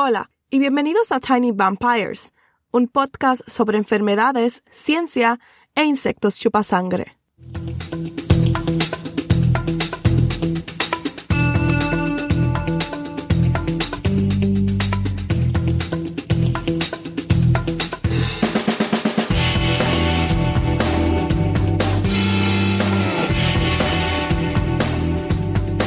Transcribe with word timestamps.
Hola 0.00 0.30
y 0.48 0.60
bienvenidos 0.60 1.10
a 1.10 1.18
Tiny 1.18 1.50
Vampires, 1.50 2.32
un 2.70 2.86
podcast 2.86 3.40
sobre 3.48 3.78
enfermedades, 3.78 4.62
ciencia 4.70 5.40
e 5.74 5.82
insectos 5.82 6.38
chupasangre. 6.38 7.18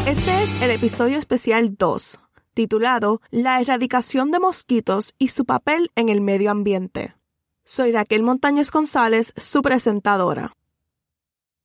Este 0.06 0.44
es 0.44 0.62
el 0.62 0.72
episodio 0.72 1.18
especial 1.18 1.78
2, 1.78 2.20
titulado 2.54 3.22
La 3.30 3.60
erradicación 3.60 4.32
de 4.32 4.40
mosquitos 4.40 5.16
y 5.18 5.30
su 5.30 5.46
papel 5.46 5.92
en 5.96 6.10
el 6.10 6.22
medio 6.22 6.52
ambiente. 6.52 7.16
Soy 7.64 7.92
Raquel 7.92 8.24
Montañez 8.24 8.72
González, 8.72 9.34
su 9.38 9.62
presentadora. 9.62 10.54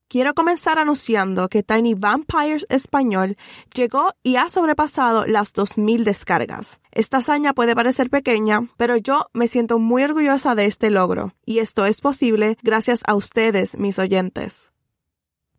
Quiero 0.08 0.34
comenzar 0.34 0.78
anunciando 0.78 1.48
que 1.48 1.64
Tiny 1.64 1.94
Vampires 1.94 2.64
Español 2.68 3.36
llegó 3.74 4.12
y 4.22 4.36
ha 4.36 4.48
sobrepasado 4.48 5.26
las 5.26 5.52
2.000 5.52 6.04
descargas. 6.04 6.80
Esta 6.92 7.16
hazaña 7.16 7.54
puede 7.54 7.74
parecer 7.74 8.08
pequeña, 8.08 8.68
pero 8.76 8.96
yo 8.96 9.26
me 9.32 9.48
siento 9.48 9.80
muy 9.80 10.04
orgullosa 10.04 10.54
de 10.54 10.66
este 10.66 10.90
logro, 10.90 11.34
y 11.44 11.58
esto 11.58 11.86
es 11.86 12.00
posible 12.00 12.56
gracias 12.62 13.00
a 13.08 13.16
ustedes, 13.16 13.76
mis 13.78 13.98
oyentes. 13.98 14.70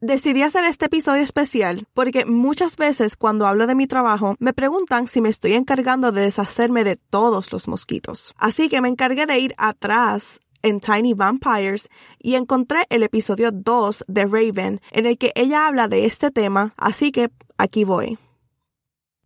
Decidí 0.02 0.44
hacer 0.44 0.64
este 0.64 0.86
episodio 0.86 1.24
especial 1.24 1.88
porque 1.96 2.24
muchas 2.24 2.78
veces 2.78 3.16
cuando 3.16 3.48
hablo 3.48 3.66
de 3.66 3.74
mi 3.74 3.88
trabajo 3.88 4.36
me 4.38 4.54
preguntan 4.54 5.08
si 5.08 5.22
me 5.22 5.30
estoy 5.30 5.54
encargando 5.54 6.12
de 6.12 6.22
deshacerme 6.22 6.84
de 6.84 6.98
todos 6.98 7.52
los 7.52 7.68
mosquitos. 7.68 8.36
Así 8.38 8.70
que 8.70 8.80
me 8.80 8.90
encargué 8.90 9.26
de 9.26 9.40
ir 9.40 9.56
atrás 9.58 10.40
en 10.62 10.82
Tiny 10.82 11.16
Vampires 11.16 11.90
y 12.20 12.36
encontré 12.36 12.86
el 12.90 13.02
episodio 13.02 13.50
2 13.52 14.06
de 14.08 14.26
Raven 14.26 14.82
en 14.92 15.08
el 15.08 15.18
que 15.18 15.32
ella 15.34 15.66
habla 15.66 15.88
de 15.88 16.06
este 16.06 16.30
tema, 16.30 16.76
así 16.78 17.12
que 17.12 17.32
aquí 17.58 17.84
voy. 17.84 18.20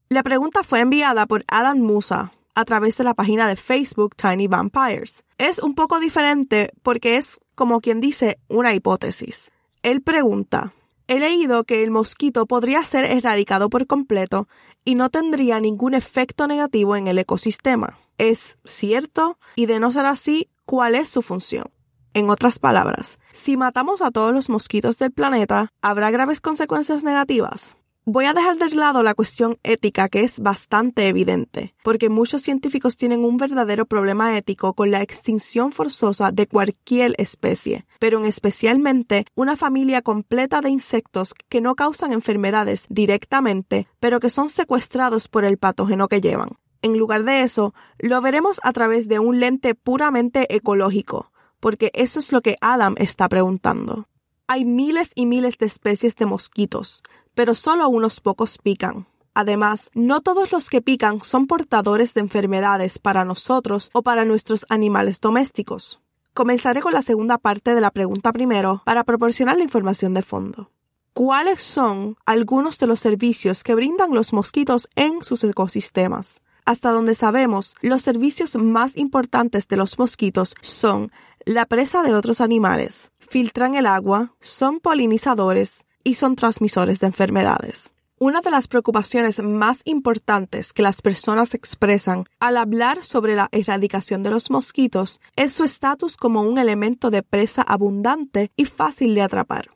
La 0.08 0.24
pregunta 0.24 0.64
fue 0.64 0.80
enviada 0.80 1.26
por 1.26 1.44
Adam 1.50 1.80
Musa 1.80 2.32
a 2.56 2.64
través 2.64 2.98
de 2.98 3.04
la 3.04 3.14
página 3.14 3.46
de 3.50 3.58
Facebook 3.58 4.16
Tiny 4.16 4.48
Vampires. 4.48 5.26
Es 5.38 5.60
un 5.60 5.76
poco 5.76 6.00
diferente 6.00 6.72
porque 6.82 7.18
es 7.18 7.42
como 7.56 7.82
quien 7.82 8.00
dice 8.00 8.40
una 8.48 8.74
hipótesis. 8.74 9.52
Él 9.84 10.02
pregunta, 10.02 10.74
he 11.08 11.20
leído 11.20 11.64
que 11.64 11.84
el 11.84 11.90
mosquito 11.90 12.46
podría 12.46 12.86
ser 12.86 13.06
erradicado 13.06 13.70
por 13.70 13.88
completo 13.88 14.48
y 14.86 14.96
no 14.96 15.10
tendría 15.10 15.60
ningún 15.60 15.96
efecto 15.96 16.48
negativo 16.48 16.96
en 16.96 17.08
el 17.08 17.18
ecosistema. 17.18 17.98
¿Es 18.20 18.60
cierto? 18.64 19.40
Y 19.56 19.66
de 19.66 19.80
no 19.80 19.92
ser 19.92 20.06
así, 20.06 20.50
¿cuál 20.66 20.94
es 20.94 21.10
su 21.10 21.24
función? 21.24 21.66
En 22.14 22.30
otras 22.30 22.60
palabras, 22.60 23.20
si 23.32 23.58
matamos 23.58 24.02
a 24.02 24.12
todos 24.12 24.34
los 24.34 24.50
mosquitos 24.50 25.00
del 25.00 25.12
planeta, 25.12 25.70
¿habrá 25.82 26.12
graves 26.12 26.42
consecuencias 26.42 27.04
negativas? 27.04 27.78
Voy 28.06 28.26
a 28.26 28.34
dejar 28.34 28.58
de 28.58 28.72
lado 28.72 29.04
la 29.04 29.14
cuestión 29.14 29.60
ética 29.62 30.10
que 30.10 30.24
es 30.24 30.40
bastante 30.40 31.08
evidente, 31.08 31.76
porque 31.84 32.10
muchos 32.10 32.42
científicos 32.42 32.98
tienen 32.98 33.24
un 33.24 33.38
verdadero 33.38 33.86
problema 33.86 34.36
ético 34.36 34.74
con 34.74 34.90
la 34.90 35.04
extinción 35.04 35.72
forzosa 35.72 36.32
de 36.32 36.48
cualquier 36.48 37.14
especie, 37.20 37.86
pero 38.00 38.18
en 38.18 38.26
especialmente 38.26 39.28
una 39.36 39.56
familia 39.56 40.02
completa 40.02 40.62
de 40.62 40.72
insectos 40.72 41.36
que 41.48 41.62
no 41.62 41.76
causan 41.76 42.12
enfermedades 42.12 42.88
directamente, 42.90 43.88
pero 44.00 44.20
que 44.20 44.32
son 44.32 44.50
secuestrados 44.50 45.28
por 45.28 45.46
el 45.46 45.60
patógeno 45.60 46.08
que 46.08 46.22
llevan. 46.22 46.58
En 46.82 46.98
lugar 46.98 47.24
de 47.24 47.44
eso, 47.44 47.76
lo 48.00 48.20
veremos 48.20 48.60
a 48.64 48.74
través 48.74 49.10
de 49.10 49.20
un 49.20 49.40
lente 49.40 49.76
puramente 49.76 50.56
ecológico, 50.56 51.32
porque 51.60 51.92
eso 51.94 52.20
es 52.20 52.32
lo 52.32 52.42
que 52.42 52.58
Adam 52.62 52.96
está 52.98 53.30
preguntando. 53.30 54.08
Hay 54.48 54.66
miles 54.66 55.12
y 55.16 55.28
miles 55.28 55.58
de 55.60 55.68
especies 55.68 56.16
de 56.18 56.26
mosquitos, 56.26 57.04
pero 57.36 57.56
solo 57.56 57.88
unos 57.90 58.20
pocos 58.20 58.58
pican. 58.58 59.08
Además, 59.34 59.90
no 59.94 60.22
todos 60.22 60.52
los 60.52 60.70
que 60.70 60.82
pican 60.82 61.22
son 61.24 61.48
portadores 61.48 62.14
de 62.14 62.22
enfermedades 62.22 63.00
para 63.00 63.24
nosotros 63.24 63.90
o 63.94 64.02
para 64.02 64.26
nuestros 64.26 64.66
animales 64.70 65.22
domésticos. 65.22 66.02
Comenzaré 66.34 66.82
con 66.82 66.94
la 66.94 67.02
segunda 67.02 67.38
parte 67.38 67.74
de 67.74 67.82
la 67.82 67.92
pregunta 67.92 68.32
primero 68.32 68.82
para 68.86 69.04
proporcionar 69.04 69.58
la 69.58 69.64
información 69.64 70.14
de 70.14 70.22
fondo. 70.22 70.72
¿Cuáles 71.14 71.62
son 71.62 72.16
algunos 72.26 72.78
de 72.80 72.88
los 72.88 73.02
servicios 73.02 73.64
que 73.64 73.76
brindan 73.76 74.14
los 74.14 74.32
mosquitos 74.32 74.88
en 74.96 75.22
sus 75.22 75.44
ecosistemas? 75.44 76.42
Hasta 76.64 76.92
donde 76.92 77.16
sabemos, 77.16 77.76
los 77.82 78.02
servicios 78.02 78.56
más 78.56 78.96
importantes 78.96 79.68
de 79.68 79.76
los 79.76 80.00
mosquitos 80.00 80.56
son 80.62 81.12
la 81.44 81.66
presa 81.66 82.02
de 82.04 82.14
otros 82.14 82.40
animales, 82.40 83.12
filtran 83.20 83.76
el 83.76 83.88
agua, 83.88 84.36
son 84.40 84.80
polinizadores, 84.80 85.86
y 86.04 86.16
son 86.16 86.36
transmisores 86.36 87.00
de 87.00 87.08
enfermedades. 87.08 87.92
Una 88.18 88.42
de 88.42 88.52
las 88.52 88.68
preocupaciones 88.68 89.42
más 89.42 89.82
importantes 89.86 90.74
que 90.74 90.84
las 90.84 91.02
personas 91.02 91.56
expresan 91.56 92.26
al 92.40 92.58
hablar 92.58 93.04
sobre 93.04 93.36
la 93.36 93.50
erradicación 93.52 94.22
de 94.22 94.30
los 94.30 94.52
mosquitos 94.52 95.20
es 95.36 95.54
su 95.54 95.64
estatus 95.64 96.18
como 96.18 96.44
un 96.44 96.60
elemento 96.60 97.10
de 97.10 97.24
presa 97.24 97.64
abundante 97.64 98.52
y 98.56 98.66
fácil 98.66 99.16
de 99.16 99.24
atrapar. 99.24 99.72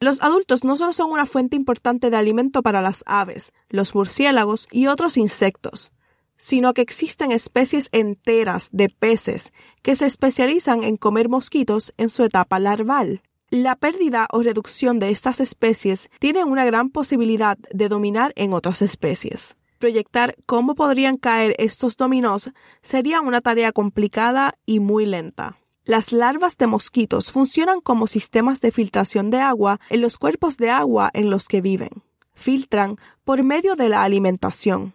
Los 0.00 0.20
adultos 0.20 0.64
no 0.64 0.76
solo 0.76 0.92
son 0.92 1.12
una 1.12 1.24
fuente 1.24 1.56
importante 1.56 2.10
de 2.10 2.16
alimento 2.18 2.60
para 2.60 2.82
las 2.82 3.04
aves, 3.06 3.52
los 3.70 3.94
murciélagos 3.94 4.68
y 4.70 4.88
otros 4.88 5.16
insectos, 5.16 5.92
sino 6.36 6.74
que 6.74 6.82
existen 6.82 7.30
especies 7.30 7.88
enteras 7.92 8.68
de 8.72 8.88
peces 8.88 9.52
que 9.80 9.96
se 9.96 10.04
especializan 10.06 10.82
en 10.82 10.96
comer 10.96 11.28
mosquitos 11.28 11.94
en 11.96 12.10
su 12.10 12.24
etapa 12.24 12.58
larval. 12.58 13.22
La 13.54 13.76
pérdida 13.76 14.28
o 14.32 14.40
reducción 14.40 14.98
de 14.98 15.10
estas 15.10 15.38
especies 15.38 16.08
tiene 16.20 16.42
una 16.42 16.64
gran 16.64 16.88
posibilidad 16.88 17.58
de 17.70 17.90
dominar 17.90 18.32
en 18.34 18.54
otras 18.54 18.80
especies. 18.80 19.58
Proyectar 19.76 20.36
cómo 20.46 20.74
podrían 20.74 21.18
caer 21.18 21.54
estos 21.58 21.98
dominós 21.98 22.50
sería 22.80 23.20
una 23.20 23.42
tarea 23.42 23.70
complicada 23.72 24.54
y 24.64 24.80
muy 24.80 25.04
lenta. 25.04 25.58
Las 25.84 26.14
larvas 26.14 26.56
de 26.56 26.66
mosquitos 26.66 27.30
funcionan 27.30 27.82
como 27.82 28.06
sistemas 28.06 28.62
de 28.62 28.70
filtración 28.70 29.28
de 29.28 29.40
agua 29.40 29.80
en 29.90 30.00
los 30.00 30.16
cuerpos 30.16 30.56
de 30.56 30.70
agua 30.70 31.10
en 31.12 31.28
los 31.28 31.46
que 31.46 31.60
viven. 31.60 31.90
Filtran 32.32 32.96
por 33.22 33.42
medio 33.42 33.76
de 33.76 33.90
la 33.90 34.02
alimentación. 34.02 34.94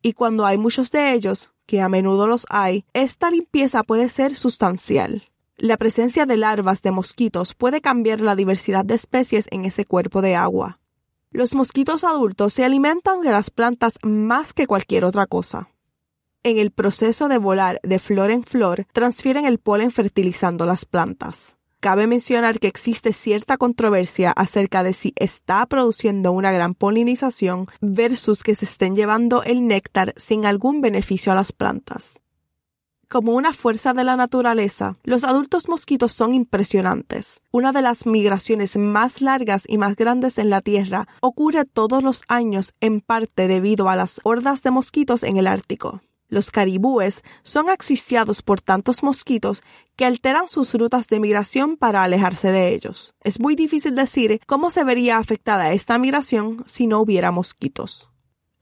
Y 0.00 0.14
cuando 0.14 0.46
hay 0.46 0.56
muchos 0.56 0.90
de 0.90 1.12
ellos, 1.12 1.52
que 1.66 1.82
a 1.82 1.90
menudo 1.90 2.26
los 2.26 2.46
hay, 2.48 2.86
esta 2.94 3.30
limpieza 3.30 3.82
puede 3.82 4.08
ser 4.08 4.34
sustancial. 4.34 5.30
La 5.62 5.76
presencia 5.76 6.24
de 6.24 6.38
larvas 6.38 6.80
de 6.80 6.90
mosquitos 6.90 7.54
puede 7.54 7.82
cambiar 7.82 8.20
la 8.20 8.34
diversidad 8.34 8.82
de 8.82 8.94
especies 8.94 9.46
en 9.50 9.66
ese 9.66 9.84
cuerpo 9.84 10.22
de 10.22 10.34
agua. 10.34 10.80
Los 11.32 11.54
mosquitos 11.54 12.02
adultos 12.02 12.54
se 12.54 12.64
alimentan 12.64 13.20
de 13.20 13.30
las 13.30 13.50
plantas 13.50 13.98
más 14.02 14.54
que 14.54 14.66
cualquier 14.66 15.04
otra 15.04 15.26
cosa. 15.26 15.68
En 16.44 16.56
el 16.56 16.70
proceso 16.70 17.28
de 17.28 17.36
volar 17.36 17.78
de 17.82 17.98
flor 17.98 18.30
en 18.30 18.42
flor, 18.42 18.86
transfieren 18.94 19.44
el 19.44 19.58
polen 19.58 19.90
fertilizando 19.90 20.64
las 20.64 20.86
plantas. 20.86 21.58
Cabe 21.80 22.06
mencionar 22.06 22.58
que 22.58 22.68
existe 22.68 23.12
cierta 23.12 23.58
controversia 23.58 24.32
acerca 24.32 24.82
de 24.82 24.94
si 24.94 25.12
está 25.16 25.66
produciendo 25.66 26.32
una 26.32 26.52
gran 26.52 26.74
polinización 26.74 27.66
versus 27.82 28.42
que 28.44 28.54
se 28.54 28.64
estén 28.64 28.96
llevando 28.96 29.42
el 29.42 29.66
néctar 29.66 30.14
sin 30.16 30.46
algún 30.46 30.80
beneficio 30.80 31.32
a 31.32 31.34
las 31.34 31.52
plantas. 31.52 32.22
Como 33.10 33.32
una 33.32 33.52
fuerza 33.52 33.92
de 33.92 34.04
la 34.04 34.14
naturaleza, 34.14 34.96
los 35.02 35.24
adultos 35.24 35.68
mosquitos 35.68 36.12
son 36.12 36.32
impresionantes. 36.32 37.42
Una 37.50 37.72
de 37.72 37.82
las 37.82 38.06
migraciones 38.06 38.76
más 38.76 39.20
largas 39.20 39.64
y 39.66 39.78
más 39.78 39.96
grandes 39.96 40.38
en 40.38 40.48
la 40.48 40.60
Tierra 40.60 41.08
ocurre 41.20 41.64
todos 41.64 42.04
los 42.04 42.22
años 42.28 42.72
en 42.80 43.00
parte 43.00 43.48
debido 43.48 43.88
a 43.88 43.96
las 43.96 44.20
hordas 44.22 44.62
de 44.62 44.70
mosquitos 44.70 45.24
en 45.24 45.38
el 45.38 45.48
Ártico. 45.48 46.02
Los 46.28 46.52
caribúes 46.52 47.24
son 47.42 47.68
asfixiados 47.68 48.42
por 48.42 48.60
tantos 48.60 49.02
mosquitos 49.02 49.64
que 49.96 50.04
alteran 50.04 50.46
sus 50.46 50.72
rutas 50.74 51.08
de 51.08 51.18
migración 51.18 51.76
para 51.76 52.04
alejarse 52.04 52.52
de 52.52 52.72
ellos. 52.72 53.14
Es 53.24 53.40
muy 53.40 53.56
difícil 53.56 53.96
decir 53.96 54.40
cómo 54.46 54.70
se 54.70 54.84
vería 54.84 55.16
afectada 55.16 55.72
esta 55.72 55.98
migración 55.98 56.62
si 56.64 56.86
no 56.86 57.00
hubiera 57.00 57.32
mosquitos. 57.32 58.10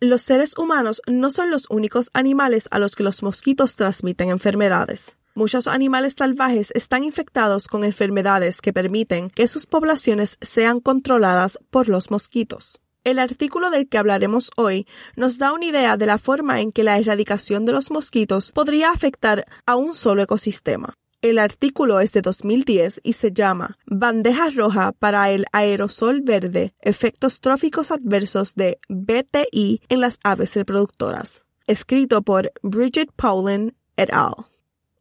Los 0.01 0.23
seres 0.23 0.57
humanos 0.57 1.03
no 1.09 1.29
son 1.29 1.51
los 1.51 1.65
únicos 1.71 2.11
animales 2.13 2.69
a 2.71 2.79
los 2.79 2.95
que 2.95 3.03
los 3.03 3.25
mosquitos 3.25 3.75
transmiten 3.75 4.31
enfermedades. 4.31 5.19
Muchos 5.35 5.67
animales 5.67 6.15
salvajes 6.17 6.71
están 6.77 7.03
infectados 7.03 7.67
con 7.67 7.83
enfermedades 7.83 8.61
que 8.61 8.73
permiten 8.73 9.29
que 9.29 9.49
sus 9.49 9.67
poblaciones 9.67 10.39
sean 10.41 10.79
controladas 10.79 11.59
por 11.71 11.89
los 11.89 12.13
mosquitos. 12.13 12.81
El 13.03 13.19
artículo 13.19 13.71
del 13.71 13.89
que 13.89 13.99
hablaremos 13.99 14.53
hoy 14.57 14.87
nos 15.17 15.39
da 15.39 15.53
una 15.53 15.67
idea 15.67 15.97
de 15.97 16.07
la 16.07 16.19
forma 16.19 16.61
en 16.61 16.71
que 16.71 16.85
la 16.85 16.97
erradicación 16.97 17.65
de 17.65 17.73
los 17.73 17.91
mosquitos 17.91 18.53
podría 18.53 18.91
afectar 18.91 19.47
a 19.67 19.75
un 19.75 19.95
solo 19.95 20.23
ecosistema. 20.23 20.95
El 21.21 21.41
artículo 21.41 21.99
es 21.99 22.13
de 22.13 22.23
2010 22.23 23.01
y 23.03 23.15
se 23.15 23.33
llama 23.33 23.77
Bandeja 23.87 24.51
Roja 24.51 24.93
para 24.93 25.31
el 25.31 25.47
aerosol 25.51 26.21
verde, 26.21 26.75
efectos 26.81 27.41
tróficos 27.41 27.91
adversos 27.91 28.55
de 28.55 28.79
BTI 28.89 29.81
en 29.89 30.01
las 30.01 30.21
aves 30.23 30.55
reproductoras, 30.55 31.45
escrito 31.67 32.23
por 32.23 32.53
Bridget 32.63 33.11
Paulin 33.17 33.75
et 33.97 34.13
al. 34.13 34.47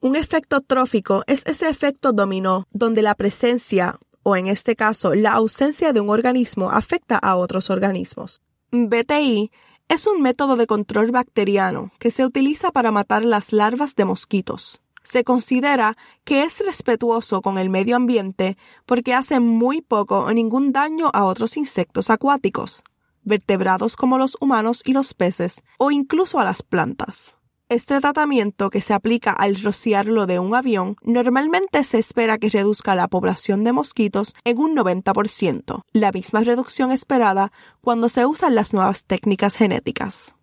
Un 0.01 0.15
efecto 0.15 0.61
trófico 0.61 1.23
es 1.27 1.45
ese 1.45 1.69
efecto 1.69 2.13
dominó 2.13 2.65
donde 2.71 3.03
la 3.03 3.13
presencia 3.13 3.99
o 4.23 4.35
en 4.35 4.47
este 4.47 4.75
caso 4.75 5.13
la 5.13 5.33
ausencia 5.33 5.93
de 5.93 6.01
un 6.01 6.09
organismo 6.09 6.71
afecta 6.71 7.19
a 7.19 7.35
otros 7.35 7.69
organismos. 7.69 8.41
BTI 8.71 9.51
es 9.87 10.07
un 10.07 10.23
método 10.23 10.55
de 10.55 10.65
control 10.65 11.11
bacteriano 11.11 11.91
que 11.99 12.09
se 12.09 12.25
utiliza 12.25 12.71
para 12.71 12.89
matar 12.89 13.23
las 13.23 13.53
larvas 13.53 13.95
de 13.95 14.05
mosquitos. 14.05 14.81
Se 15.09 15.24
considera 15.24 15.95
que 16.25 16.44
es 16.44 16.59
respetuoso 16.59 17.42
con 17.42 17.57
el 17.57 17.69
medio 17.69 17.95
ambiente 17.95 18.57
porque 18.86 19.13
hace 19.13 19.39
muy 19.39 19.81
poco 19.81 20.19
o 20.19 20.33
ningún 20.33 20.74
daño 20.74 21.12
a 21.13 21.24
otros 21.24 21.56
insectos 21.56 22.09
acuáticos, 22.09 22.83
vertebrados 23.24 23.95
como 23.95 24.18
los 24.18 24.36
humanos 24.42 24.81
y 24.83 24.92
los 24.92 25.13
peces, 25.13 25.63
o 25.77 25.92
incluso 25.92 26.42
a 26.42 26.44
las 26.44 26.62
plantas. 26.62 27.38
Este 27.69 28.01
tratamiento 28.01 28.69
que 28.69 28.81
se 28.81 28.94
aplica 28.94 29.31
al 29.31 29.56
rociarlo 29.56 30.25
de 30.25 30.39
un 30.39 30.54
avión 30.54 30.98
normalmente 31.04 31.86
se 31.86 32.00
espera 32.00 32.38
que 32.38 32.50
reduzca 32.50 32.94
la 32.94 33.07
población 33.07 33.63
de 33.63 33.71
mosquitos 33.71 34.36
en 34.44 34.57
un 34.57 34.75
90%, 34.75 35.83
la 35.94 36.12
misma 36.12 36.42
reducción 36.44 36.92
esperada 36.92 37.54
cuando 37.80 38.09
se 38.09 38.25
usan 38.25 38.56
las 38.56 38.74
nuevas 38.74 39.06
técnicas 39.06 39.56
genéticas. 39.56 40.36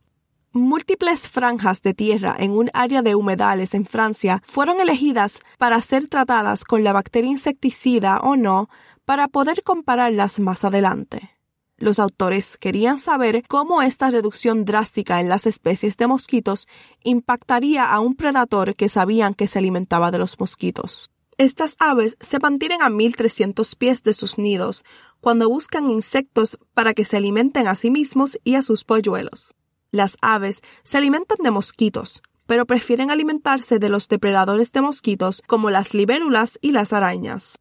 Múltiples 0.56 1.28
franjas 1.28 1.82
de 1.82 1.94
tierra 1.94 2.36
en 2.38 2.52
un 2.52 2.70
área 2.74 3.02
de 3.02 3.16
humedales 3.16 3.74
en 3.74 3.84
Francia 3.86 4.40
fueron 4.46 4.80
elegidas 4.80 5.40
para 5.58 5.80
ser 5.80 6.06
tratadas 6.06 6.64
con 6.64 6.84
la 6.84 6.92
bacteria 6.92 7.28
insecticida 7.28 8.20
o 8.20 8.36
no 8.36 8.68
para 9.04 9.26
poder 9.26 9.64
compararlas 9.64 10.38
más 10.38 10.62
adelante. 10.62 11.32
Los 11.76 11.98
autores 11.98 12.56
querían 12.56 13.00
saber 13.00 13.42
cómo 13.48 13.82
esta 13.82 14.12
reducción 14.12 14.64
drástica 14.64 15.18
en 15.18 15.28
las 15.28 15.48
especies 15.48 15.96
de 15.96 16.06
mosquitos 16.06 16.68
impactaría 17.02 17.92
a 17.92 17.98
un 17.98 18.14
predador 18.14 18.76
que 18.76 18.88
sabían 18.88 19.34
que 19.34 19.48
se 19.48 19.58
alimentaba 19.58 20.12
de 20.12 20.18
los 20.18 20.38
mosquitos. 20.38 21.10
Estas 21.36 21.74
aves 21.80 22.16
se 22.20 22.38
mantienen 22.38 22.80
a 22.80 22.90
1300 22.90 23.74
pies 23.74 24.04
de 24.04 24.12
sus 24.12 24.38
nidos 24.38 24.84
cuando 25.20 25.48
buscan 25.48 25.90
insectos 25.90 26.60
para 26.74 26.94
que 26.94 27.04
se 27.04 27.16
alimenten 27.16 27.66
a 27.66 27.74
sí 27.74 27.90
mismos 27.90 28.38
y 28.44 28.54
a 28.54 28.62
sus 28.62 28.84
polluelos. 28.84 29.56
Las 29.94 30.16
aves 30.22 30.60
se 30.82 30.98
alimentan 30.98 31.38
de 31.40 31.52
mosquitos, 31.52 32.20
pero 32.46 32.66
prefieren 32.66 33.12
alimentarse 33.12 33.78
de 33.78 33.88
los 33.88 34.08
depredadores 34.08 34.72
de 34.72 34.80
mosquitos 34.80 35.40
como 35.46 35.70
las 35.70 35.94
libélulas 35.94 36.58
y 36.60 36.72
las 36.72 36.92
arañas. 36.92 37.60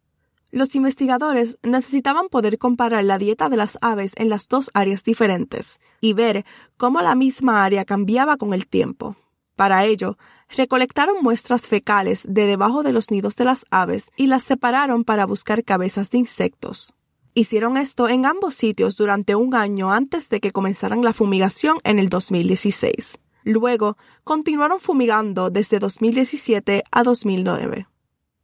Los 0.49 0.73
investigadores 0.73 1.59
necesitaban 1.61 2.29
poder 2.29 2.57
comparar 2.57 3.03
la 3.03 3.19
dieta 3.19 3.49
de 3.49 3.57
las 3.57 3.77
aves 3.81 4.13
en 4.15 4.29
las 4.29 4.47
dos 4.47 4.71
áreas 4.73 5.03
diferentes 5.03 5.79
y 6.01 6.13
ver 6.13 6.43
cómo 6.75 7.03
la 7.03 7.13
misma 7.13 7.63
área 7.63 7.85
cambiaba 7.85 8.37
con 8.37 8.55
el 8.55 8.65
tiempo. 8.65 9.15
Para 9.55 9.85
ello, 9.85 10.17
recolectaron 10.49 11.17
muestras 11.21 11.67
fecales 11.67 12.25
de 12.27 12.47
debajo 12.47 12.81
de 12.81 12.93
los 12.93 13.11
nidos 13.11 13.35
de 13.35 13.45
las 13.45 13.67
aves 13.69 14.09
y 14.17 14.25
las 14.25 14.41
separaron 14.41 15.03
para 15.03 15.27
buscar 15.27 15.63
cabezas 15.63 16.09
de 16.09 16.17
insectos. 16.17 16.95
Hicieron 17.35 17.77
esto 17.77 18.09
en 18.09 18.27
ambos 18.27 18.53
sitios 18.53 18.95
durante 18.95 19.33
un 19.33 19.55
año 19.55 19.91
antes 19.91 20.29
de 20.29 20.39
que 20.39 20.51
comenzaran 20.51 21.03
la 21.03 21.13
fumigación 21.13 21.77
en 21.83 21.97
el 21.97 22.09
2016. 22.09 23.19
Luego, 23.43 23.97
continuaron 24.23 24.79
fumigando 24.79 25.49
desde 25.49 25.79
2017 25.79 26.83
a 26.91 27.03
2009. 27.03 27.87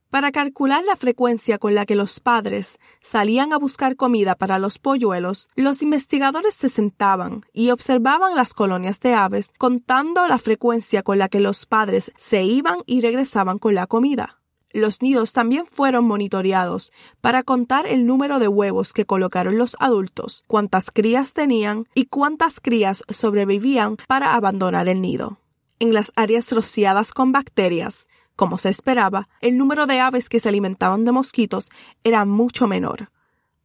Para 0.10 0.32
calcular 0.32 0.84
la 0.84 0.96
frecuencia 0.96 1.60
con 1.60 1.76
la 1.76 1.86
que 1.86 1.94
los 1.94 2.20
padres 2.20 2.80
salían 3.00 3.54
a 3.54 3.60
buscar 3.60 3.96
comida 3.96 4.34
para 4.34 4.58
los 4.58 4.80
polluelos, 4.80 5.50
los 5.56 5.84
investigadores 5.84 6.56
se 6.56 6.68
sentaban 6.68 7.46
y 7.54 7.70
observaban 7.70 8.36
las 8.36 8.56
colonias 8.56 9.00
de 9.02 9.14
aves 9.14 9.54
contando 9.60 10.28
la 10.28 10.40
frecuencia 10.40 11.04
con 11.04 11.20
la 11.20 11.30
que 11.30 11.40
los 11.40 11.68
padres 11.68 12.12
se 12.18 12.44
iban 12.44 12.78
y 12.88 13.02
regresaban 13.02 13.60
con 13.60 13.76
la 13.76 13.86
comida. 13.86 14.39
Los 14.72 15.02
nidos 15.02 15.34
también 15.34 15.66
fueron 15.66 16.06
monitoreados 16.06 16.92
para 17.22 17.42
contar 17.44 17.88
el 17.88 18.06
número 18.06 18.38
de 18.40 18.48
huevos 18.48 18.94
que 18.94 19.06
colocaron 19.06 19.58
los 19.58 19.76
adultos, 19.80 20.44
cuántas 20.48 20.92
crías 20.92 21.34
tenían 21.34 21.88
y 21.96 22.06
cuántas 22.06 22.60
crías 22.60 23.04
sobrevivían 23.10 23.98
para 24.08 24.36
abandonar 24.36 24.88
el 24.88 25.02
nido. 25.02 25.40
En 25.80 25.94
las 25.94 26.12
áreas 26.16 26.52
rociadas 26.52 27.12
con 27.12 27.32
bacterias, 27.32 28.10
como 28.36 28.58
se 28.58 28.70
esperaba, 28.70 29.28
el 29.42 29.58
número 29.58 29.88
de 29.88 30.00
aves 30.00 30.30
que 30.30 30.40
se 30.40 30.50
alimentaban 30.50 31.04
de 31.04 31.12
mosquitos 31.12 31.70
era 32.04 32.24
mucho 32.26 32.68
menor, 32.68 33.12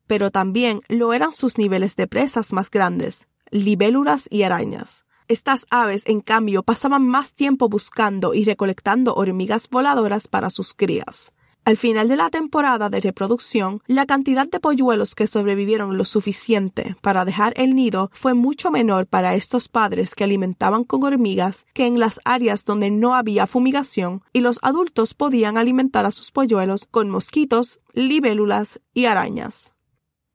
pero 0.06 0.30
también 0.30 0.80
lo 0.88 1.12
eran 1.12 1.32
sus 1.32 1.58
niveles 1.58 1.96
de 1.96 2.06
presas 2.06 2.52
más 2.52 2.70
grandes, 2.70 3.28
libélulas 3.50 4.26
y 4.30 4.42
arañas. 4.42 5.04
Estas 5.26 5.66
aves, 5.70 6.02
en 6.06 6.20
cambio, 6.20 6.62
pasaban 6.62 7.06
más 7.06 7.34
tiempo 7.34 7.68
buscando 7.68 8.34
y 8.34 8.44
recolectando 8.44 9.14
hormigas 9.14 9.70
voladoras 9.70 10.28
para 10.28 10.50
sus 10.50 10.74
crías. 10.74 11.32
Al 11.64 11.78
final 11.78 12.08
de 12.08 12.16
la 12.16 12.28
temporada 12.28 12.90
de 12.90 13.00
reproducción, 13.00 13.80
la 13.86 14.04
cantidad 14.04 14.46
de 14.46 14.60
polluelos 14.60 15.14
que 15.14 15.26
sobrevivieron 15.26 15.96
lo 15.96 16.04
suficiente 16.04 16.94
para 17.00 17.24
dejar 17.24 17.54
el 17.56 17.74
nido 17.74 18.10
fue 18.12 18.34
mucho 18.34 18.70
menor 18.70 19.06
para 19.06 19.34
estos 19.34 19.70
padres 19.70 20.14
que 20.14 20.24
alimentaban 20.24 20.84
con 20.84 21.02
hormigas 21.04 21.64
que 21.72 21.86
en 21.86 21.98
las 21.98 22.20
áreas 22.26 22.66
donde 22.66 22.90
no 22.90 23.14
había 23.14 23.46
fumigación 23.46 24.22
y 24.34 24.40
los 24.40 24.58
adultos 24.60 25.14
podían 25.14 25.56
alimentar 25.56 26.04
a 26.04 26.10
sus 26.10 26.30
polluelos 26.32 26.86
con 26.90 27.08
mosquitos, 27.08 27.80
libélulas 27.94 28.80
y 28.92 29.06
arañas. 29.06 29.73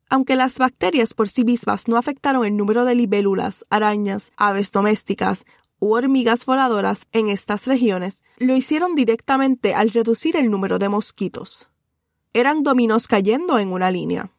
Aunque 0.09 0.35
las 0.35 0.57
bacterias 0.57 1.13
por 1.13 1.29
sí 1.29 1.43
mismas 1.43 1.87
no 1.87 1.95
afectaron 1.95 2.43
el 2.43 2.57
número 2.57 2.83
de 2.83 2.95
libélulas, 2.95 3.63
arañas, 3.69 4.31
aves 4.37 4.71
domésticas 4.71 5.45
u 5.79 5.93
hormigas 5.93 6.45
voladoras 6.45 7.07
en 7.11 7.29
estas 7.29 7.67
regiones 7.67 8.23
lo 8.37 8.55
hicieron 8.55 8.95
directamente 8.95 9.75
al 9.75 9.91
reducir 9.91 10.35
el 10.35 10.49
número 10.49 10.79
de 10.79 10.89
mosquitos. 10.89 11.69
Eran 12.33 12.63
dominos 12.63 13.07
cayendo 13.07 13.59
en 13.59 13.69
una 13.69 13.91
línea. 13.91 14.31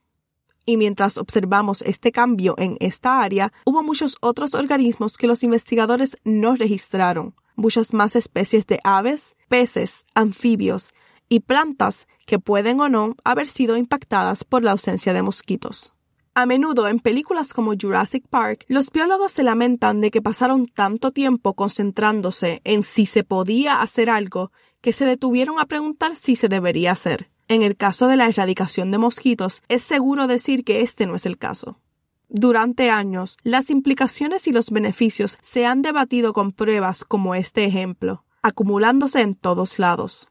Y 0.67 0.77
mientras 0.77 1.17
observamos 1.17 1.83
este 1.83 2.13
cambio 2.13 2.55
en 2.59 2.77
esta 2.81 3.21
área, 3.23 3.53
hubo 3.65 3.83
muchos 3.83 4.17
otros 4.21 4.55
organismos 4.55 5.17
que 5.17 5.27
los 5.27 5.43
investigadores 5.43 6.17
no 6.25 6.55
registraron, 6.57 7.35
muchas 7.57 7.95
más 7.95 8.17
especies 8.17 8.67
de 8.67 8.81
aves, 8.85 9.37
peces, 9.49 10.05
anfibios 10.15 10.93
y 11.31 11.41
plantas 11.41 12.07
que 12.27 12.39
pueden 12.39 12.81
o 12.81 12.91
no 12.91 13.17
haber 13.25 13.47
sido 13.47 13.79
impactadas 13.79 14.45
por 14.45 14.63
la 14.63 14.73
ausencia 14.73 15.15
de 15.15 15.23
mosquitos. 15.23 15.95
A 16.35 16.45
menudo 16.45 16.89
en 16.89 16.99
películas 16.99 17.53
como 17.53 17.73
Jurassic 17.81 18.27
Park, 18.29 18.65
los 18.69 18.91
biólogos 18.91 19.33
se 19.33 19.43
lamentan 19.43 20.01
de 20.01 20.11
que 20.11 20.21
pasaron 20.21 20.67
tanto 20.67 21.13
tiempo 21.13 21.55
concentrándose 21.55 22.61
en 22.65 22.83
si 22.83 23.07
se 23.07 23.25
podía 23.25 23.81
hacer 23.81 24.11
algo 24.11 24.53
que 24.81 24.93
se 24.93 25.05
detuvieron 25.07 25.59
a 25.59 25.67
preguntar 25.67 26.17
si 26.17 26.37
se 26.37 26.49
debería 26.49 26.93
hacer. 26.93 27.31
En 27.49 27.63
el 27.63 27.77
caso 27.77 28.07
de 28.07 28.17
la 28.17 28.29
erradicación 28.29 28.91
de 28.91 28.99
mosquitos, 28.99 29.63
es 29.69 29.83
seguro 29.83 30.27
decir 30.27 30.65
que 30.65 30.83
este 30.83 31.07
no 31.07 31.15
es 31.15 31.27
el 31.27 31.37
caso. 31.37 31.81
Durante 32.29 32.91
años, 32.91 33.37
las 33.43 33.71
implicaciones 33.71 34.47
y 34.47 34.53
los 34.53 34.71
beneficios 34.71 35.37
se 35.43 35.67
han 35.67 35.83
debatido 35.83 36.33
con 36.33 36.53
pruebas 36.53 37.05
como 37.05 37.35
este 37.35 37.65
ejemplo, 37.65 38.25
acumulándose 38.41 39.21
en 39.21 39.35
todos 39.35 39.81
lados. 39.81 40.31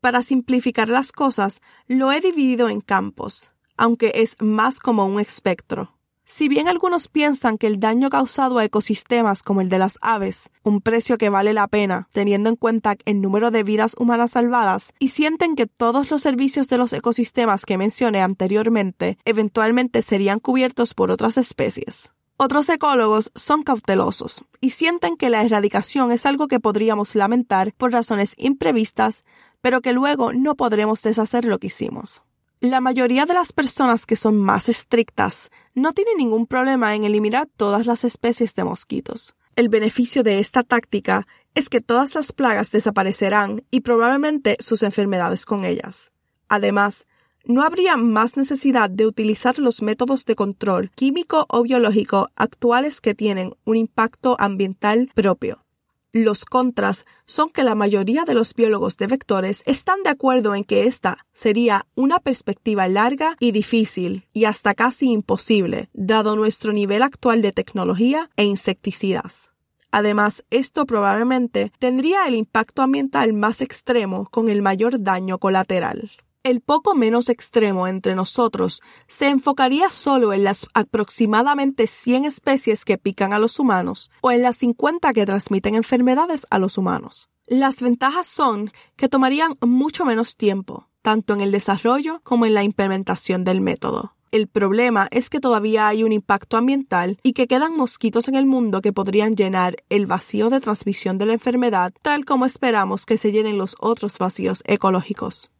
Para 0.00 0.22
simplificar 0.22 0.88
las 0.88 1.12
cosas, 1.12 1.60
lo 1.86 2.12
he 2.12 2.20
dividido 2.20 2.68
en 2.68 2.80
campos, 2.80 3.50
aunque 3.76 4.12
es 4.14 4.36
más 4.40 4.78
como 4.78 5.06
un 5.06 5.20
espectro. 5.20 5.94
Si 6.24 6.46
bien 6.48 6.68
algunos 6.68 7.08
piensan 7.08 7.56
que 7.56 7.66
el 7.66 7.80
daño 7.80 8.10
causado 8.10 8.58
a 8.58 8.64
ecosistemas 8.64 9.42
como 9.42 9.62
el 9.62 9.70
de 9.70 9.78
las 9.78 9.98
aves, 10.02 10.50
un 10.62 10.82
precio 10.82 11.16
que 11.16 11.30
vale 11.30 11.54
la 11.54 11.66
pena 11.68 12.08
teniendo 12.12 12.50
en 12.50 12.56
cuenta 12.56 12.96
el 13.06 13.22
número 13.22 13.50
de 13.50 13.62
vidas 13.62 13.96
humanas 13.98 14.32
salvadas, 14.32 14.92
y 14.98 15.08
sienten 15.08 15.56
que 15.56 15.66
todos 15.66 16.10
los 16.10 16.20
servicios 16.20 16.68
de 16.68 16.76
los 16.76 16.92
ecosistemas 16.92 17.64
que 17.64 17.78
mencioné 17.78 18.20
anteriormente 18.20 19.16
eventualmente 19.24 20.02
serían 20.02 20.38
cubiertos 20.38 20.92
por 20.92 21.10
otras 21.10 21.38
especies. 21.38 22.12
Otros 22.40 22.68
ecólogos 22.68 23.32
son 23.34 23.64
cautelosos 23.64 24.44
y 24.60 24.70
sienten 24.70 25.16
que 25.16 25.28
la 25.28 25.42
erradicación 25.42 26.12
es 26.12 26.24
algo 26.24 26.46
que 26.46 26.60
podríamos 26.60 27.16
lamentar 27.16 27.72
por 27.76 27.90
razones 27.90 28.34
imprevistas, 28.36 29.24
pero 29.60 29.80
que 29.80 29.92
luego 29.92 30.32
no 30.32 30.54
podremos 30.54 31.02
deshacer 31.02 31.44
lo 31.44 31.58
que 31.58 31.68
hicimos. 31.68 32.22
La 32.60 32.80
mayoría 32.80 33.24
de 33.24 33.34
las 33.34 33.52
personas 33.52 34.04
que 34.04 34.16
son 34.16 34.36
más 34.36 34.68
estrictas 34.68 35.50
no 35.74 35.92
tienen 35.92 36.16
ningún 36.16 36.46
problema 36.46 36.96
en 36.96 37.04
eliminar 37.04 37.48
todas 37.56 37.86
las 37.86 38.02
especies 38.02 38.54
de 38.54 38.64
mosquitos. 38.64 39.36
El 39.54 39.68
beneficio 39.68 40.22
de 40.24 40.40
esta 40.40 40.62
táctica 40.64 41.26
es 41.54 41.68
que 41.68 41.80
todas 41.80 42.14
las 42.14 42.32
plagas 42.32 42.70
desaparecerán 42.70 43.64
y 43.70 43.80
probablemente 43.80 44.56
sus 44.60 44.82
enfermedades 44.82 45.44
con 45.44 45.64
ellas. 45.64 46.10
Además, 46.48 47.06
no 47.44 47.62
habría 47.62 47.96
más 47.96 48.36
necesidad 48.36 48.90
de 48.90 49.06
utilizar 49.06 49.58
los 49.58 49.80
métodos 49.80 50.24
de 50.24 50.34
control 50.34 50.90
químico 50.90 51.46
o 51.48 51.62
biológico 51.62 52.28
actuales 52.36 53.00
que 53.00 53.14
tienen 53.14 53.54
un 53.64 53.76
impacto 53.76 54.36
ambiental 54.38 55.10
propio. 55.14 55.64
Los 56.12 56.46
contras 56.46 57.04
son 57.26 57.50
que 57.50 57.62
la 57.62 57.74
mayoría 57.74 58.24
de 58.24 58.32
los 58.32 58.54
biólogos 58.54 58.96
de 58.96 59.06
vectores 59.06 59.62
están 59.66 60.02
de 60.02 60.08
acuerdo 60.08 60.54
en 60.54 60.64
que 60.64 60.84
esta 60.84 61.26
sería 61.34 61.86
una 61.94 62.18
perspectiva 62.18 62.88
larga 62.88 63.36
y 63.40 63.52
difícil 63.52 64.26
y 64.32 64.46
hasta 64.46 64.72
casi 64.74 65.10
imposible, 65.10 65.90
dado 65.92 66.34
nuestro 66.34 66.72
nivel 66.72 67.02
actual 67.02 67.42
de 67.42 67.52
tecnología 67.52 68.30
e 68.36 68.44
insecticidas. 68.44 69.50
Además, 69.90 70.44
esto 70.50 70.86
probablemente 70.86 71.72
tendría 71.78 72.26
el 72.26 72.34
impacto 72.34 72.80
ambiental 72.80 73.34
más 73.34 73.60
extremo 73.60 74.28
con 74.30 74.48
el 74.48 74.62
mayor 74.62 75.02
daño 75.02 75.38
colateral. 75.38 76.10
El 76.48 76.62
poco 76.62 76.94
menos 76.94 77.28
extremo 77.28 77.86
entre 77.88 78.14
nosotros 78.14 78.80
se 79.06 79.28
enfocaría 79.28 79.90
solo 79.90 80.32
en 80.32 80.44
las 80.44 80.66
aproximadamente 80.72 81.86
100 81.86 82.24
especies 82.24 82.86
que 82.86 82.96
pican 82.96 83.34
a 83.34 83.38
los 83.38 83.58
humanos 83.58 84.10
o 84.22 84.30
en 84.30 84.40
las 84.40 84.56
50 84.56 85.12
que 85.12 85.26
transmiten 85.26 85.74
enfermedades 85.74 86.46
a 86.48 86.58
los 86.58 86.78
humanos. 86.78 87.28
Las 87.46 87.82
ventajas 87.82 88.26
son 88.26 88.70
que 88.96 89.10
tomarían 89.10 89.56
mucho 89.60 90.06
menos 90.06 90.38
tiempo, 90.38 90.88
tanto 91.02 91.34
en 91.34 91.42
el 91.42 91.52
desarrollo 91.52 92.22
como 92.22 92.46
en 92.46 92.54
la 92.54 92.64
implementación 92.64 93.44
del 93.44 93.60
método. 93.60 94.14
El 94.30 94.48
problema 94.48 95.06
es 95.10 95.28
que 95.28 95.40
todavía 95.40 95.86
hay 95.86 96.02
un 96.02 96.12
impacto 96.12 96.56
ambiental 96.56 97.18
y 97.22 97.34
que 97.34 97.46
quedan 97.46 97.76
mosquitos 97.76 98.26
en 98.26 98.36
el 98.36 98.46
mundo 98.46 98.80
que 98.80 98.94
podrían 98.94 99.36
llenar 99.36 99.84
el 99.90 100.06
vacío 100.06 100.48
de 100.48 100.60
transmisión 100.60 101.18
de 101.18 101.26
la 101.26 101.34
enfermedad 101.34 101.92
tal 102.00 102.24
como 102.24 102.46
esperamos 102.46 103.04
que 103.04 103.18
se 103.18 103.32
llenen 103.32 103.58
los 103.58 103.76
otros 103.80 104.16
vacíos 104.16 104.62
ecológicos. 104.64 105.50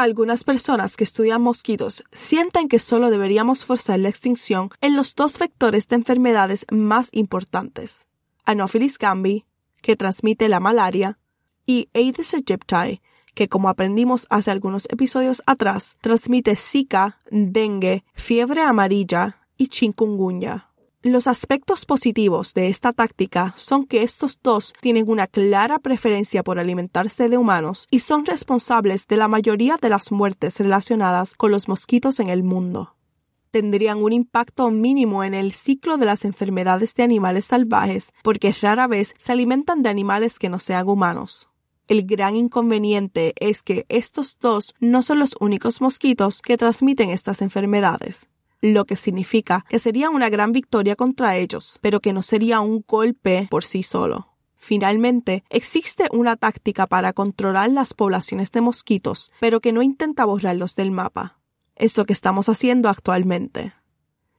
Algunas 0.00 0.44
personas 0.44 0.96
que 0.96 1.04
estudian 1.04 1.42
mosquitos 1.42 2.04
sienten 2.10 2.68
que 2.68 2.78
solo 2.78 3.10
deberíamos 3.10 3.66
forzar 3.66 4.00
la 4.00 4.08
extinción 4.08 4.70
en 4.80 4.96
los 4.96 5.14
dos 5.14 5.38
vectores 5.38 5.88
de 5.88 5.96
enfermedades 5.96 6.64
más 6.70 7.10
importantes, 7.12 8.08
Anopheles 8.46 8.96
gambi, 8.96 9.44
que 9.82 9.96
transmite 9.96 10.48
la 10.48 10.58
malaria, 10.58 11.18
y 11.66 11.90
Aedes 11.92 12.32
aegypti, 12.32 13.02
que 13.34 13.48
como 13.50 13.68
aprendimos 13.68 14.26
hace 14.30 14.50
algunos 14.50 14.86
episodios 14.88 15.42
atrás, 15.44 15.96
transmite 16.00 16.56
Zika, 16.56 17.18
dengue, 17.30 18.02
fiebre 18.14 18.62
amarilla 18.62 19.36
y 19.58 19.66
chikungunya. 19.66 20.69
Los 21.02 21.28
aspectos 21.28 21.86
positivos 21.86 22.52
de 22.52 22.68
esta 22.68 22.92
táctica 22.92 23.54
son 23.56 23.86
que 23.86 24.02
estos 24.02 24.38
dos 24.42 24.74
tienen 24.82 25.08
una 25.08 25.26
clara 25.26 25.78
preferencia 25.78 26.42
por 26.42 26.58
alimentarse 26.58 27.30
de 27.30 27.38
humanos 27.38 27.86
y 27.90 28.00
son 28.00 28.26
responsables 28.26 29.06
de 29.06 29.16
la 29.16 29.26
mayoría 29.26 29.78
de 29.80 29.88
las 29.88 30.12
muertes 30.12 30.60
relacionadas 30.60 31.34
con 31.34 31.52
los 31.52 31.68
mosquitos 31.68 32.20
en 32.20 32.28
el 32.28 32.42
mundo. 32.42 32.96
Tendrían 33.50 34.02
un 34.02 34.12
impacto 34.12 34.70
mínimo 34.70 35.24
en 35.24 35.32
el 35.32 35.52
ciclo 35.52 35.96
de 35.96 36.04
las 36.04 36.26
enfermedades 36.26 36.94
de 36.94 37.02
animales 37.02 37.46
salvajes 37.46 38.12
porque 38.22 38.52
rara 38.60 38.86
vez 38.86 39.14
se 39.16 39.32
alimentan 39.32 39.82
de 39.82 39.88
animales 39.88 40.38
que 40.38 40.50
no 40.50 40.58
sean 40.58 40.86
humanos. 40.86 41.48
El 41.88 42.04
gran 42.04 42.36
inconveniente 42.36 43.32
es 43.36 43.62
que 43.62 43.86
estos 43.88 44.38
dos 44.38 44.74
no 44.80 45.00
son 45.00 45.18
los 45.18 45.34
únicos 45.40 45.80
mosquitos 45.80 46.42
que 46.42 46.58
transmiten 46.58 47.08
estas 47.08 47.40
enfermedades 47.40 48.28
lo 48.60 48.84
que 48.84 48.96
significa 48.96 49.64
que 49.68 49.78
sería 49.78 50.10
una 50.10 50.28
gran 50.28 50.52
victoria 50.52 50.96
contra 50.96 51.36
ellos, 51.36 51.78
pero 51.80 52.00
que 52.00 52.12
no 52.12 52.22
sería 52.22 52.60
un 52.60 52.84
golpe 52.86 53.48
por 53.50 53.64
sí 53.64 53.82
solo. 53.82 54.28
Finalmente, 54.56 55.42
existe 55.48 56.08
una 56.12 56.36
táctica 56.36 56.86
para 56.86 57.14
controlar 57.14 57.70
las 57.70 57.94
poblaciones 57.94 58.52
de 58.52 58.60
mosquitos, 58.60 59.32
pero 59.40 59.60
que 59.60 59.72
no 59.72 59.82
intenta 59.82 60.26
borrarlos 60.26 60.76
del 60.76 60.90
mapa. 60.90 61.38
Es 61.76 61.96
lo 61.96 62.04
que 62.04 62.12
estamos 62.12 62.50
haciendo 62.50 62.90
actualmente. 62.90 63.72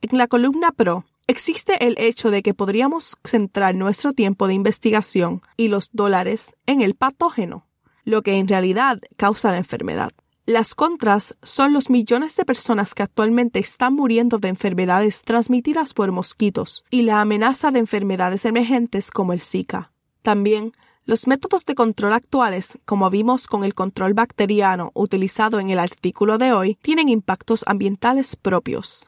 En 0.01 0.17
la 0.17 0.27
columna 0.27 0.71
Pro 0.71 1.05
existe 1.25 1.85
el 1.87 1.95
hecho 1.97 2.29
de 2.29 2.43
que 2.43 2.53
podríamos 2.53 3.17
centrar 3.23 3.73
nuestro 3.73 4.13
tiempo 4.13 4.47
de 4.47 4.53
investigación 4.53 5.41
y 5.57 5.69
los 5.69 5.89
dólares 5.91 6.55
en 6.67 6.81
el 6.81 6.93
patógeno, 6.93 7.67
lo 8.03 8.21
que 8.21 8.35
en 8.37 8.47
realidad 8.47 8.99
causa 9.17 9.51
la 9.51 9.57
enfermedad. 9.57 10.11
Las 10.51 10.75
contras 10.75 11.37
son 11.43 11.71
los 11.71 11.89
millones 11.89 12.35
de 12.35 12.43
personas 12.43 12.93
que 12.93 13.03
actualmente 13.03 13.57
están 13.57 13.93
muriendo 13.93 14.37
de 14.37 14.49
enfermedades 14.49 15.21
transmitidas 15.23 15.93
por 15.93 16.11
mosquitos 16.11 16.83
y 16.89 17.03
la 17.03 17.21
amenaza 17.21 17.71
de 17.71 17.79
enfermedades 17.79 18.43
emergentes 18.43 19.11
como 19.11 19.31
el 19.31 19.39
Zika. 19.39 19.93
También, 20.23 20.73
los 21.05 21.25
métodos 21.25 21.65
de 21.65 21.73
control 21.73 22.11
actuales, 22.11 22.79
como 22.83 23.09
vimos 23.09 23.47
con 23.47 23.63
el 23.63 23.73
control 23.73 24.13
bacteriano 24.13 24.91
utilizado 24.93 25.61
en 25.61 25.69
el 25.69 25.79
artículo 25.79 26.37
de 26.37 26.51
hoy, 26.51 26.77
tienen 26.81 27.07
impactos 27.07 27.63
ambientales 27.65 28.35
propios. 28.35 29.07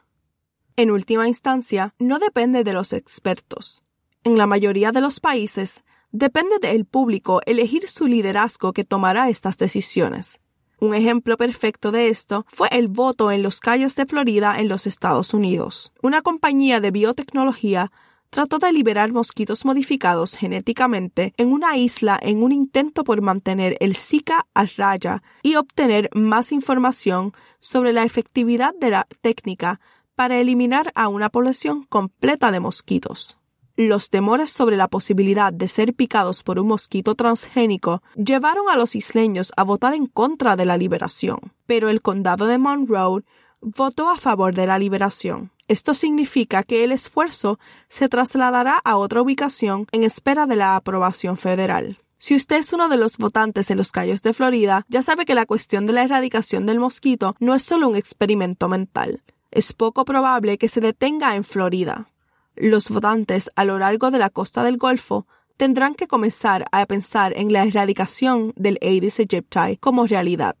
En 0.76 0.90
última 0.90 1.28
instancia, 1.28 1.94
no 1.98 2.20
depende 2.20 2.64
de 2.64 2.72
los 2.72 2.94
expertos. 2.94 3.82
En 4.22 4.38
la 4.38 4.46
mayoría 4.46 4.92
de 4.92 5.02
los 5.02 5.20
países, 5.20 5.84
depende 6.10 6.58
del 6.58 6.86
público 6.86 7.42
elegir 7.44 7.86
su 7.86 8.06
liderazgo 8.06 8.72
que 8.72 8.84
tomará 8.84 9.28
estas 9.28 9.58
decisiones. 9.58 10.40
Un 10.80 10.94
ejemplo 10.94 11.36
perfecto 11.36 11.92
de 11.92 12.08
esto 12.08 12.44
fue 12.48 12.68
el 12.72 12.88
voto 12.88 13.30
en 13.30 13.42
los 13.42 13.60
Cayos 13.60 13.94
de 13.96 14.06
Florida 14.06 14.58
en 14.58 14.68
los 14.68 14.86
Estados 14.86 15.32
Unidos. 15.32 15.92
Una 16.02 16.22
compañía 16.22 16.80
de 16.80 16.90
biotecnología 16.90 17.92
trató 18.30 18.58
de 18.58 18.72
liberar 18.72 19.12
mosquitos 19.12 19.64
modificados 19.64 20.34
genéticamente 20.34 21.32
en 21.36 21.52
una 21.52 21.76
isla 21.76 22.18
en 22.20 22.42
un 22.42 22.50
intento 22.50 23.04
por 23.04 23.22
mantener 23.22 23.76
el 23.78 23.94
Zika 23.94 24.46
a 24.54 24.66
raya 24.76 25.22
y 25.42 25.54
obtener 25.54 26.10
más 26.14 26.50
información 26.50 27.32
sobre 27.60 27.92
la 27.92 28.02
efectividad 28.02 28.74
de 28.74 28.90
la 28.90 29.06
técnica 29.20 29.80
para 30.16 30.38
eliminar 30.38 30.90
a 30.96 31.06
una 31.06 31.30
población 31.30 31.84
completa 31.84 32.50
de 32.50 32.58
mosquitos. 32.58 33.38
Los 33.76 34.08
temores 34.08 34.50
sobre 34.50 34.76
la 34.76 34.86
posibilidad 34.86 35.52
de 35.52 35.66
ser 35.66 35.94
picados 35.94 36.44
por 36.44 36.60
un 36.60 36.68
mosquito 36.68 37.16
transgénico 37.16 38.04
llevaron 38.14 38.68
a 38.70 38.76
los 38.76 38.94
isleños 38.94 39.52
a 39.56 39.64
votar 39.64 39.94
en 39.94 40.06
contra 40.06 40.54
de 40.54 40.64
la 40.64 40.76
liberación, 40.76 41.38
pero 41.66 41.88
el 41.88 42.00
condado 42.00 42.46
de 42.46 42.58
Monroe 42.58 43.24
votó 43.60 44.10
a 44.10 44.16
favor 44.16 44.54
de 44.54 44.68
la 44.68 44.78
liberación. 44.78 45.50
Esto 45.66 45.92
significa 45.92 46.62
que 46.62 46.84
el 46.84 46.92
esfuerzo 46.92 47.58
se 47.88 48.08
trasladará 48.08 48.80
a 48.84 48.96
otra 48.96 49.22
ubicación 49.22 49.88
en 49.90 50.04
espera 50.04 50.46
de 50.46 50.54
la 50.54 50.76
aprobación 50.76 51.36
federal. 51.36 51.98
Si 52.16 52.36
usted 52.36 52.56
es 52.56 52.72
uno 52.72 52.88
de 52.88 52.96
los 52.96 53.18
votantes 53.18 53.72
en 53.72 53.78
los 53.78 53.90
Cayos 53.90 54.22
de 54.22 54.34
Florida, 54.34 54.86
ya 54.88 55.02
sabe 55.02 55.26
que 55.26 55.34
la 55.34 55.46
cuestión 55.46 55.86
de 55.86 55.94
la 55.94 56.04
erradicación 56.04 56.64
del 56.64 56.78
mosquito 56.78 57.34
no 57.40 57.56
es 57.56 57.64
solo 57.64 57.88
un 57.88 57.96
experimento 57.96 58.68
mental. 58.68 59.24
Es 59.50 59.72
poco 59.72 60.04
probable 60.04 60.58
que 60.58 60.68
se 60.68 60.80
detenga 60.80 61.34
en 61.34 61.42
Florida. 61.42 62.08
Los 62.56 62.88
votantes 62.88 63.50
a 63.56 63.64
lo 63.64 63.78
largo 63.78 64.10
de 64.10 64.18
la 64.18 64.30
costa 64.30 64.62
del 64.62 64.76
Golfo 64.76 65.26
tendrán 65.56 65.94
que 65.94 66.06
comenzar 66.06 66.66
a 66.72 66.86
pensar 66.86 67.32
en 67.36 67.52
la 67.52 67.64
erradicación 67.64 68.52
del 68.56 68.78
Aedes 68.80 69.18
aegypti 69.18 69.76
como 69.78 70.06
realidad. 70.06 70.56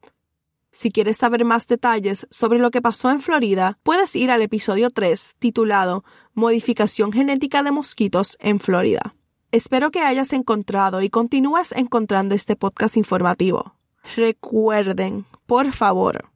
Si 0.72 0.90
quieres 0.90 1.18
saber 1.18 1.44
más 1.44 1.68
detalles 1.68 2.26
sobre 2.30 2.58
lo 2.58 2.72
que 2.72 2.82
pasó 2.82 3.10
en 3.10 3.20
Florida, 3.20 3.78
puedes 3.84 4.16
ir 4.16 4.32
al 4.32 4.42
episodio 4.42 4.90
3 4.90 5.36
titulado 5.38 6.04
Modificación 6.34 7.12
genética 7.12 7.62
de 7.62 7.70
mosquitos 7.70 8.36
en 8.40 8.58
Florida. 8.58 9.14
Espero 9.52 9.92
que 9.92 10.00
hayas 10.00 10.32
encontrado 10.32 11.00
y 11.00 11.10
continúes 11.10 11.70
encontrando 11.70 12.34
este 12.34 12.56
podcast 12.56 12.96
informativo. 12.96 13.76
Recuerden, 14.16 15.26
por 15.46 15.72
favor, 15.72 16.28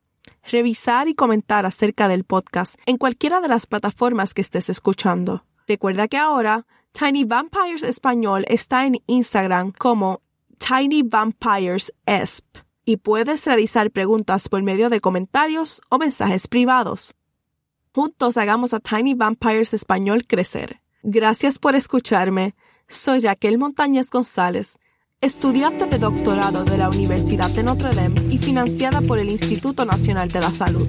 revisar 0.44 1.08
y 1.08 1.16
comentar 1.16 1.66
acerca 1.66 2.06
del 2.06 2.22
podcast 2.22 2.76
en 2.86 2.96
cualquiera 2.96 3.40
de 3.40 3.48
las 3.48 3.66
plataformas 3.66 4.34
que 4.34 4.40
estés 4.40 4.70
escuchando. 4.70 5.47
Recuerda 5.68 6.08
que 6.08 6.16
ahora 6.16 6.66
Tiny 6.92 7.24
Vampires 7.24 7.82
Español 7.82 8.46
está 8.48 8.86
en 8.86 9.02
Instagram 9.06 9.72
como 9.72 10.22
Tiny 10.56 11.02
Vampires 11.02 11.92
Esp 12.06 12.44
y 12.86 12.96
puedes 12.96 13.44
realizar 13.44 13.90
preguntas 13.90 14.48
por 14.48 14.62
medio 14.62 14.88
de 14.88 15.00
comentarios 15.00 15.82
o 15.90 15.98
mensajes 15.98 16.48
privados. 16.48 17.14
Juntos 17.94 18.38
hagamos 18.38 18.72
a 18.72 18.80
Tiny 18.80 19.12
Vampires 19.12 19.74
Español 19.74 20.26
crecer. 20.26 20.80
Gracias 21.02 21.58
por 21.58 21.76
escucharme. 21.76 22.54
Soy 22.88 23.20
Raquel 23.20 23.58
Montañez 23.58 24.08
González, 24.08 24.78
estudiante 25.20 25.84
de 25.84 25.98
doctorado 25.98 26.64
de 26.64 26.78
la 26.78 26.88
Universidad 26.88 27.50
de 27.50 27.62
Notre 27.62 27.94
Dame 27.94 28.22
y 28.30 28.38
financiada 28.38 29.02
por 29.02 29.18
el 29.18 29.28
Instituto 29.28 29.84
Nacional 29.84 30.30
de 30.30 30.40
la 30.40 30.50
Salud. 30.50 30.88